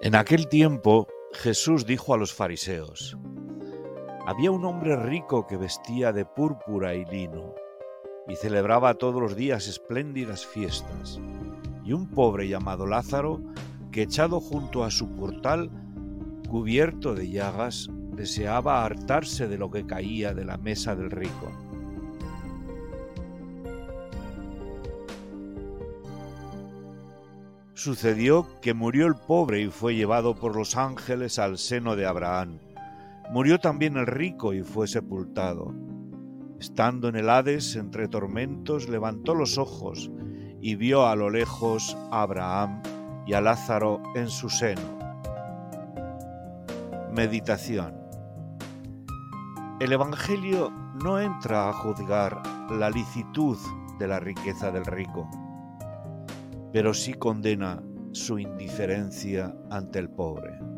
En 0.00 0.14
aquel 0.14 0.48
tiempo 0.48 1.06
Jesús 1.32 1.86
dijo 1.86 2.12
a 2.12 2.16
los 2.16 2.32
fariseos, 2.34 3.16
Había 4.26 4.50
un 4.50 4.64
hombre 4.64 4.96
rico 4.96 5.46
que 5.46 5.56
vestía 5.56 6.12
de 6.12 6.24
púrpura 6.24 6.94
y 6.94 7.04
lino 7.04 7.54
y 8.28 8.36
celebraba 8.36 8.94
todos 8.94 9.20
los 9.20 9.36
días 9.36 9.68
espléndidas 9.68 10.46
fiestas, 10.46 11.20
y 11.84 11.92
un 11.92 12.08
pobre 12.08 12.48
llamado 12.48 12.86
Lázaro, 12.86 13.40
que 13.90 14.02
echado 14.02 14.40
junto 14.40 14.84
a 14.84 14.90
su 14.90 15.14
portal, 15.14 15.70
cubierto 16.48 17.14
de 17.14 17.30
llagas, 17.30 17.88
deseaba 18.12 18.84
hartarse 18.84 19.48
de 19.48 19.58
lo 19.58 19.70
que 19.70 19.86
caía 19.86 20.34
de 20.34 20.44
la 20.44 20.56
mesa 20.56 20.94
del 20.94 21.10
rico. 21.10 21.50
Sucedió 27.82 28.46
que 28.60 28.74
murió 28.74 29.08
el 29.08 29.16
pobre 29.16 29.62
y 29.62 29.68
fue 29.68 29.96
llevado 29.96 30.36
por 30.36 30.54
los 30.54 30.76
ángeles 30.76 31.40
al 31.40 31.58
seno 31.58 31.96
de 31.96 32.06
Abraham. 32.06 32.60
Murió 33.32 33.58
también 33.58 33.96
el 33.96 34.06
rico 34.06 34.54
y 34.54 34.62
fue 34.62 34.86
sepultado. 34.86 35.74
Estando 36.60 37.08
en 37.08 37.16
el 37.16 37.28
Hades 37.28 37.74
entre 37.74 38.06
tormentos, 38.06 38.88
levantó 38.88 39.34
los 39.34 39.58
ojos 39.58 40.12
y 40.60 40.76
vio 40.76 41.08
a 41.08 41.16
lo 41.16 41.28
lejos 41.28 41.96
a 42.12 42.22
Abraham 42.22 42.84
y 43.26 43.32
a 43.32 43.40
Lázaro 43.40 44.00
en 44.14 44.28
su 44.28 44.48
seno. 44.48 45.16
Meditación. 47.12 47.96
El 49.80 49.90
Evangelio 49.90 50.70
no 51.02 51.18
entra 51.18 51.68
a 51.68 51.72
juzgar 51.72 52.40
la 52.70 52.90
licitud 52.90 53.58
de 53.98 54.06
la 54.06 54.20
riqueza 54.20 54.70
del 54.70 54.84
rico 54.84 55.28
pero 56.72 56.94
sí 56.94 57.14
condena 57.14 57.82
su 58.12 58.38
indiferencia 58.38 59.54
ante 59.70 59.98
el 59.98 60.08
pobre. 60.10 60.71